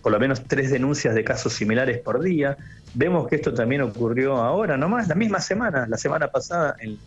por 0.02 0.12
lo 0.12 0.20
menos 0.20 0.44
tres 0.48 0.72
denuncias 0.72 1.14
de 1.16 1.24
casos 1.24 1.54
similares 1.54 2.00
por 2.00 2.22
día, 2.22 2.58
Vemos 2.94 3.28
que 3.28 3.38
esto 3.38 3.54
también 3.54 3.82
ocurrió 3.82 4.36
ahora, 4.38 4.78
nomás, 4.78 5.08
la 5.08 5.16
misma 5.16 5.40
semana, 5.40 5.88
la 5.88 5.98
semana 5.98 6.28
pasada, 6.28 6.76
en 6.80 6.98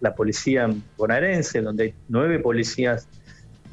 la 0.00 0.14
policía 0.14 0.68
bonaerense, 0.96 1.60
donde 1.60 1.84
hay 1.84 1.94
nueve 2.08 2.38
policías 2.38 3.08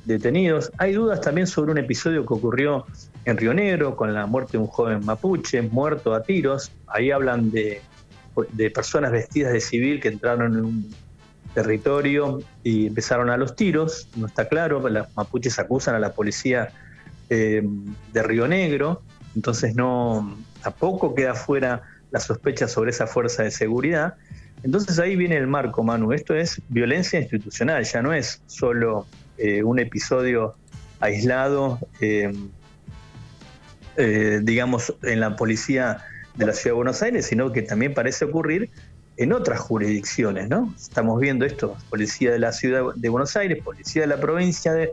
detenidos. 0.05 0.71
Hay 0.77 0.93
dudas 0.93 1.21
también 1.21 1.47
sobre 1.47 1.71
un 1.71 1.77
episodio 1.77 2.25
que 2.25 2.33
ocurrió 2.33 2.85
en 3.25 3.37
Río 3.37 3.53
Negro 3.53 3.95
con 3.95 4.13
la 4.13 4.25
muerte 4.25 4.53
de 4.53 4.59
un 4.59 4.67
joven 4.67 5.05
mapuche 5.05 5.61
muerto 5.61 6.13
a 6.13 6.23
tiros. 6.23 6.71
Ahí 6.87 7.11
hablan 7.11 7.51
de, 7.51 7.81
personas 8.73 9.11
vestidas 9.11 9.51
de 9.51 9.59
civil 9.59 9.99
que 9.99 10.07
entraron 10.07 10.57
en 10.57 10.65
un 10.65 10.95
territorio 11.53 12.39
y 12.63 12.87
empezaron 12.87 13.29
a 13.29 13.35
los 13.35 13.55
tiros. 13.55 14.07
No 14.15 14.27
está 14.27 14.47
claro, 14.47 14.87
los 14.87 15.07
mapuches 15.15 15.59
acusan 15.59 15.95
a 15.95 15.99
la 15.99 16.13
policía 16.13 16.69
eh, 17.29 17.61
de 18.13 18.23
Río 18.23 18.47
Negro, 18.47 19.01
entonces 19.37 19.75
no, 19.75 20.35
tampoco 20.63 21.13
queda 21.13 21.35
fuera 21.35 21.83
la 22.09 22.19
sospecha 22.19 22.67
sobre 22.67 22.89
esa 22.89 23.05
fuerza 23.05 23.43
de 23.43 23.51
seguridad. 23.51 24.15
Entonces 24.63 24.97
ahí 24.97 25.15
viene 25.15 25.37
el 25.37 25.45
marco, 25.45 25.83
Manu. 25.83 26.11
Esto 26.11 26.33
es 26.33 26.59
violencia 26.69 27.19
institucional, 27.19 27.83
ya 27.83 28.01
no 28.01 28.13
es 28.13 28.41
solo 28.47 29.05
eh, 29.37 29.61
un 29.61 29.77
episodio 29.77 30.55
aislado, 31.01 31.77
eh, 32.01 32.33
eh, 33.97 34.39
digamos, 34.41 34.95
en 35.03 35.19
la 35.19 35.35
policía 35.35 36.03
de 36.33 36.47
la 36.47 36.53
Ciudad 36.53 36.71
de 36.71 36.77
Buenos 36.77 37.03
Aires, 37.03 37.27
sino 37.27 37.51
que 37.51 37.61
también 37.61 37.93
parece 37.93 38.25
ocurrir 38.25 38.71
en 39.17 39.33
otras 39.33 39.59
jurisdicciones, 39.59 40.49
¿no? 40.49 40.73
Estamos 40.75 41.21
viendo 41.21 41.45
esto, 41.45 41.77
policía 41.91 42.31
de 42.31 42.39
la 42.39 42.53
Ciudad 42.53 42.85
de 42.95 43.09
Buenos 43.09 43.35
Aires, 43.35 43.61
policía 43.63 44.01
de 44.01 44.07
la 44.07 44.19
provincia 44.19 44.73
de 44.73 44.89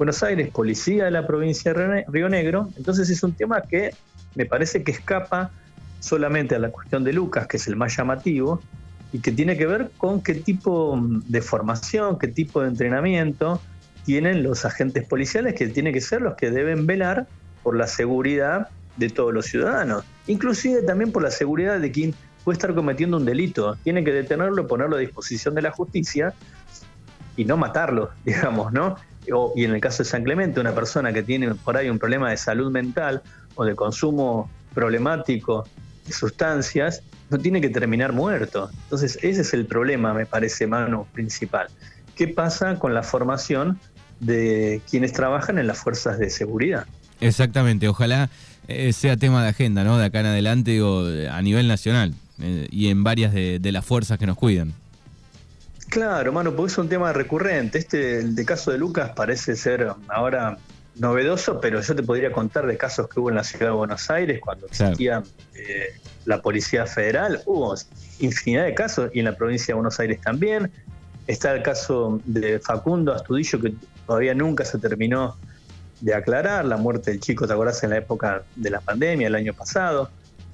Buenos 0.00 0.22
Aires, 0.22 0.48
policía 0.48 1.04
de 1.04 1.10
la 1.10 1.26
provincia 1.26 1.74
de 1.74 2.06
Río 2.08 2.30
Negro, 2.30 2.70
entonces 2.78 3.10
es 3.10 3.22
un 3.22 3.34
tema 3.34 3.60
que 3.60 3.94
me 4.34 4.46
parece 4.46 4.82
que 4.82 4.92
escapa 4.92 5.50
solamente 5.98 6.54
a 6.54 6.58
la 6.58 6.70
cuestión 6.70 7.04
de 7.04 7.12
Lucas, 7.12 7.46
que 7.46 7.58
es 7.58 7.68
el 7.68 7.76
más 7.76 7.94
llamativo, 7.98 8.62
y 9.12 9.18
que 9.18 9.30
tiene 9.30 9.58
que 9.58 9.66
ver 9.66 9.90
con 9.98 10.22
qué 10.22 10.36
tipo 10.36 10.98
de 10.98 11.42
formación, 11.42 12.18
qué 12.18 12.28
tipo 12.28 12.62
de 12.62 12.68
entrenamiento 12.68 13.60
tienen 14.06 14.42
los 14.42 14.64
agentes 14.64 15.06
policiales, 15.06 15.52
que 15.52 15.66
tienen 15.66 15.92
que 15.92 16.00
ser 16.00 16.22
los 16.22 16.34
que 16.34 16.50
deben 16.50 16.86
velar 16.86 17.26
por 17.62 17.76
la 17.76 17.86
seguridad 17.86 18.68
de 18.96 19.10
todos 19.10 19.34
los 19.34 19.44
ciudadanos, 19.44 20.06
inclusive 20.26 20.80
también 20.80 21.12
por 21.12 21.22
la 21.22 21.30
seguridad 21.30 21.78
de 21.78 21.92
quien 21.92 22.14
puede 22.42 22.56
estar 22.56 22.74
cometiendo 22.74 23.18
un 23.18 23.26
delito. 23.26 23.76
Tienen 23.84 24.06
que 24.06 24.14
detenerlo, 24.14 24.66
ponerlo 24.66 24.96
a 24.96 24.98
disposición 24.98 25.54
de 25.54 25.60
la 25.60 25.72
justicia 25.72 26.32
y 27.36 27.44
no 27.44 27.58
matarlo, 27.58 28.12
digamos, 28.24 28.72
¿no? 28.72 28.96
Y 29.54 29.64
en 29.64 29.74
el 29.74 29.80
caso 29.80 30.02
de 30.02 30.08
San 30.08 30.24
Clemente, 30.24 30.60
una 30.60 30.74
persona 30.74 31.12
que 31.12 31.22
tiene 31.22 31.54
por 31.54 31.76
ahí 31.76 31.88
un 31.88 31.98
problema 31.98 32.30
de 32.30 32.36
salud 32.36 32.70
mental 32.70 33.22
o 33.54 33.64
de 33.64 33.74
consumo 33.74 34.50
problemático 34.74 35.66
de 36.06 36.12
sustancias, 36.12 37.02
no 37.28 37.38
tiene 37.38 37.60
que 37.60 37.68
terminar 37.68 38.12
muerto. 38.12 38.70
Entonces, 38.84 39.18
ese 39.22 39.42
es 39.42 39.54
el 39.54 39.66
problema, 39.66 40.14
me 40.14 40.26
parece, 40.26 40.66
mano 40.66 41.06
principal. 41.12 41.68
¿Qué 42.16 42.28
pasa 42.28 42.78
con 42.78 42.92
la 42.94 43.02
formación 43.02 43.78
de 44.18 44.82
quienes 44.90 45.12
trabajan 45.12 45.58
en 45.58 45.66
las 45.66 45.78
fuerzas 45.78 46.18
de 46.18 46.30
seguridad? 46.30 46.86
Exactamente, 47.20 47.86
ojalá 47.88 48.30
eh, 48.68 48.92
sea 48.92 49.16
tema 49.16 49.42
de 49.42 49.50
agenda, 49.50 49.84
¿no? 49.84 49.98
De 49.98 50.06
acá 50.06 50.20
en 50.20 50.26
adelante, 50.26 50.80
o 50.82 51.04
a 51.30 51.42
nivel 51.42 51.68
nacional 51.68 52.14
eh, 52.40 52.66
y 52.70 52.88
en 52.88 53.04
varias 53.04 53.32
de, 53.32 53.58
de 53.58 53.72
las 53.72 53.84
fuerzas 53.84 54.18
que 54.18 54.26
nos 54.26 54.36
cuidan. 54.36 54.74
Claro, 55.90 56.32
mano, 56.32 56.54
porque 56.54 56.70
es 56.70 56.78
un 56.78 56.88
tema 56.88 57.12
recurrente. 57.12 57.78
Este, 57.78 58.20
el 58.20 58.36
de 58.36 58.44
caso 58.44 58.70
de 58.70 58.78
Lucas 58.78 59.10
parece 59.14 59.56
ser 59.56 59.92
ahora 60.06 60.56
novedoso, 60.94 61.60
pero 61.60 61.80
yo 61.80 61.96
te 61.96 62.02
podría 62.04 62.30
contar 62.30 62.66
de 62.66 62.76
casos 62.76 63.08
que 63.08 63.18
hubo 63.18 63.28
en 63.28 63.34
la 63.34 63.42
ciudad 63.42 63.66
de 63.66 63.72
Buenos 63.72 64.08
Aires 64.08 64.40
cuando 64.40 64.66
existía 64.66 65.24
eh, 65.54 65.88
la 66.26 66.40
Policía 66.40 66.86
Federal. 66.86 67.42
Hubo 67.44 67.74
infinidad 68.20 68.66
de 68.66 68.74
casos 68.74 69.10
y 69.12 69.18
en 69.18 69.24
la 69.24 69.36
provincia 69.36 69.68
de 69.68 69.74
Buenos 69.74 69.98
Aires 69.98 70.20
también. 70.20 70.70
Está 71.26 71.52
el 71.54 71.62
caso 71.64 72.20
de 72.24 72.60
Facundo 72.60 73.12
Astudillo 73.12 73.60
que 73.60 73.74
todavía 74.06 74.32
nunca 74.32 74.64
se 74.64 74.78
terminó 74.78 75.36
de 76.00 76.14
aclarar, 76.14 76.66
la 76.66 76.76
muerte 76.76 77.10
del 77.10 77.18
chico, 77.20 77.48
¿te 77.48 77.52
acordás? 77.52 77.82
En 77.82 77.90
la 77.90 77.98
época 77.98 78.44
de 78.54 78.70
la 78.70 78.80
pandemia, 78.80 79.26
el 79.26 79.34
año 79.34 79.54
pasado. 79.54 80.08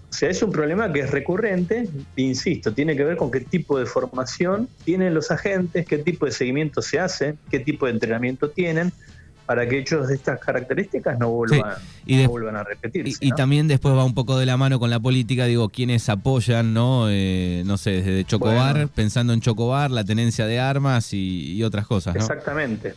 O 0.08 0.12
sea, 0.18 0.30
es 0.30 0.42
un 0.42 0.52
problema 0.52 0.92
que 0.92 1.00
es 1.00 1.10
recurrente, 1.10 1.88
insisto, 2.16 2.72
tiene 2.72 2.96
que 2.96 3.04
ver 3.04 3.16
con 3.16 3.30
qué 3.30 3.40
tipo 3.40 3.78
de 3.78 3.86
formación 3.86 4.68
tienen 4.84 5.12
los 5.12 5.30
agentes, 5.30 5.84
qué 5.84 5.98
tipo 5.98 6.26
de 6.26 6.32
seguimiento 6.32 6.80
se 6.80 6.98
hace, 6.98 7.34
qué 7.50 7.58
tipo 7.60 7.86
de 7.86 7.92
entrenamiento 7.92 8.48
tienen, 8.48 8.92
para 9.46 9.68
que 9.68 9.78
hechos 9.78 10.08
de 10.08 10.14
estas 10.14 10.40
características 10.40 11.18
no 11.18 11.30
vuelvan, 11.30 11.76
vuelvan 12.28 12.56
a 12.56 12.64
repetirse. 12.64 13.18
Y, 13.20 13.30
también 13.30 13.68
después 13.68 13.94
va 13.94 14.04
un 14.04 14.14
poco 14.14 14.38
de 14.38 14.46
la 14.46 14.56
mano 14.56 14.78
con 14.78 14.90
la 14.90 15.00
política, 15.00 15.44
digo, 15.46 15.68
quienes 15.68 16.08
apoyan, 16.08 16.75
¿no? 16.75 17.06
Eh, 17.08 17.62
no 17.64 17.76
sé, 17.76 18.02
desde 18.02 18.25
Chocobar, 18.25 18.88
pensando 18.88 19.32
en 19.32 19.40
Chocobar, 19.40 19.90
la 19.90 20.04
tenencia 20.04 20.46
de 20.46 20.58
armas 20.58 21.12
y, 21.12 21.62
otras 21.62 21.86
cosas, 21.86 22.14
¿no? 22.14 22.20
Exactamente. 22.20 22.94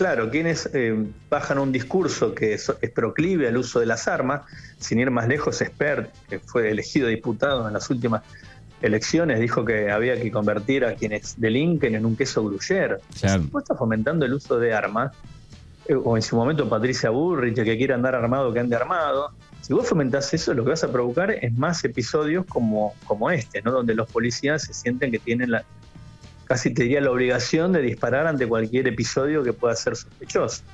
Claro, 0.00 0.30
quienes 0.30 0.66
eh, 0.72 0.96
bajan 1.28 1.58
un 1.58 1.72
discurso 1.72 2.34
que 2.34 2.54
es, 2.54 2.72
proclive 2.94 3.48
al 3.48 3.58
uso 3.58 3.80
de 3.80 3.84
las 3.84 4.08
armas, 4.08 4.40
sin 4.78 4.98
ir 4.98 5.10
más 5.10 5.28
lejos, 5.28 5.58
Spert, 5.58 6.10
que 6.26 6.38
fue 6.38 6.70
elegido 6.70 7.06
diputado 7.08 7.68
en 7.68 7.74
las 7.74 7.90
últimas 7.90 8.22
elecciones, 8.80 9.38
dijo 9.40 9.62
que 9.62 9.90
había 9.90 10.18
que 10.18 10.32
convertir 10.32 10.86
a 10.86 10.94
quienes 10.94 11.38
delinquen 11.38 11.96
en 11.96 12.06
un 12.06 12.16
queso 12.16 12.42
gruyere. 12.42 12.96
Claro. 13.20 13.42
Si 13.42 13.58
está 13.58 13.74
fomentando 13.74 14.24
el 14.24 14.32
uso 14.32 14.58
de 14.58 14.72
armas, 14.72 15.12
eh, 15.86 15.94
o 15.94 16.16
en 16.16 16.22
su 16.22 16.34
momento 16.34 16.66
Patricia 16.66 17.10
Burrich, 17.10 17.56
que 17.56 17.76
quiere 17.76 17.92
andar 17.92 18.14
armado, 18.14 18.54
que 18.54 18.60
ande 18.60 18.76
armado, 18.76 19.34
si 19.60 19.74
vos 19.74 19.86
fomentás 19.86 20.32
eso, 20.32 20.54
lo 20.54 20.64
que 20.64 20.70
vas 20.70 20.82
a 20.82 20.90
provocar 20.90 21.30
es 21.30 21.52
más 21.58 21.84
episodios 21.84 22.46
como, 22.46 22.94
como 23.04 23.30
este, 23.30 23.60
¿no? 23.60 23.70
donde 23.70 23.94
los 23.94 24.10
policías 24.10 24.62
se 24.62 24.72
sienten 24.72 25.10
que 25.10 25.18
tienen 25.18 25.50
la, 25.50 25.62
casi 26.50 26.74
te 26.74 26.82
diría 26.82 27.00
la 27.00 27.12
obligación 27.12 27.72
de 27.72 27.80
disparar 27.80 28.26
ante 28.26 28.44
cualquier 28.44 28.88
episodio 28.88 29.44
que 29.44 29.52
pueda 29.52 29.76
ser 29.76 29.94
sospechoso. 29.94 30.64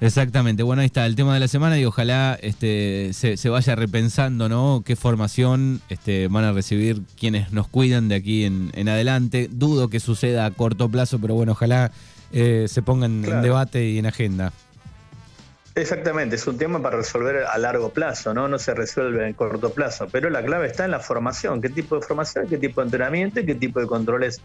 Exactamente, 0.00 0.64
bueno, 0.64 0.82
ahí 0.82 0.86
está 0.86 1.06
el 1.06 1.14
tema 1.14 1.34
de 1.34 1.38
la 1.38 1.46
semana 1.46 1.78
y 1.78 1.84
ojalá 1.84 2.36
este, 2.42 3.12
se, 3.12 3.48
vaya 3.48 3.76
repensando, 3.76 4.48
¿no? 4.48 4.82
¿Qué 4.84 4.96
formación 4.96 5.82
este, 5.88 6.26
van 6.26 6.42
a 6.42 6.50
recibir 6.50 7.02
quienes 7.16 7.52
nos 7.52 7.68
cuidan 7.68 8.08
de 8.08 8.16
aquí 8.16 8.44
en, 8.44 8.88
adelante? 8.88 9.48
Dudo 9.52 9.88
que 9.88 10.00
suceda 10.00 10.46
a 10.46 10.50
corto 10.50 10.88
plazo, 10.88 11.20
pero 11.20 11.34
bueno, 11.34 11.52
ojalá 11.52 11.92
eh, 12.32 12.66
se 12.66 12.82
pongan 12.82 13.24
en 13.24 13.40
debate 13.40 13.84
y 13.84 13.98
en 13.98 14.06
agenda. 14.06 14.52
Exactamente, 15.76 16.34
es 16.34 16.46
un 16.48 16.58
tema 16.58 16.82
para 16.82 16.96
resolver 16.96 17.44
a 17.44 17.56
largo 17.56 17.90
plazo, 17.90 18.34
¿no? 18.34 18.48
No 18.48 18.58
se 18.58 18.74
resuelve 18.74 19.28
en 19.28 19.34
corto 19.34 19.70
plazo, 19.70 20.08
pero 20.10 20.28
la 20.28 20.44
clave 20.44 20.66
está 20.66 20.84
en 20.84 20.90
la 20.90 20.98
formación, 20.98 21.62
qué 21.62 21.68
tipo 21.68 21.94
de 21.94 22.02
formación, 22.02 22.48
qué 22.48 22.58
tipo 22.58 22.80
de 22.80 22.86
entrenamiento 22.86 23.38
y 23.38 23.46
qué 23.46 23.54
tipo 23.54 23.78
de 23.78 23.86
controles 23.86 24.40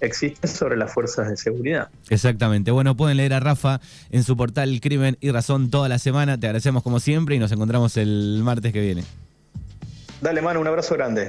existen 0.00 0.50
sobre 0.50 0.76
las 0.76 0.92
fuerzas 0.92 1.28
de 1.28 1.36
seguridad. 1.36 1.88
Exactamente. 2.08 2.70
Bueno, 2.70 2.96
pueden 2.96 3.16
leer 3.16 3.34
a 3.34 3.40
Rafa 3.40 3.80
en 4.10 4.24
su 4.24 4.36
portal 4.36 4.80
Crimen 4.80 5.16
y 5.20 5.30
Razón 5.30 5.70
toda 5.70 5.88
la 5.88 5.98
semana. 5.98 6.38
Te 6.38 6.46
agradecemos 6.46 6.82
como 6.82 7.00
siempre 7.00 7.36
y 7.36 7.38
nos 7.38 7.52
encontramos 7.52 7.96
el 7.96 8.40
martes 8.42 8.72
que 8.72 8.80
viene. 8.80 9.04
Dale, 10.20 10.40
mano, 10.40 10.60
un 10.60 10.66
abrazo 10.66 10.94
grande. 10.94 11.22